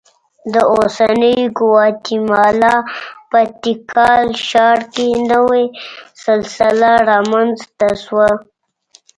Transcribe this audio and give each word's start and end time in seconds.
د 0.53 0.55
اوسنۍ 0.73 1.37
ګواتیمالا 1.59 2.75
په 3.29 3.39
تیکال 3.63 4.27
ښار 4.47 4.79
کې 4.93 5.07
نوې 5.31 5.65
سلسله 6.25 6.91
رامنځته 7.09 7.89
شوه 8.03 8.29